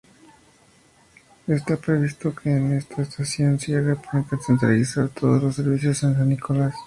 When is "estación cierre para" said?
3.03-4.25